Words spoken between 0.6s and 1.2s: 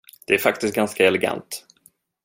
ganska